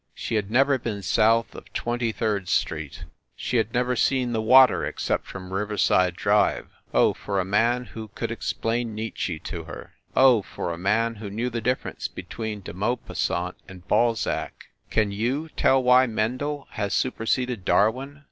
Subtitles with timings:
[0.15, 3.03] She had never been south of Twenty third Street.
[3.35, 6.69] She had never seen the water except from Riverside Drive.
[6.91, 9.93] Oh, for a man who could explain Nietzsche to her!
[10.15, 14.69] Oh, for a man who knew the difference between De Maupassant and Balzac!
[14.89, 18.19] Can you tell why Mendel has superseded Darwin?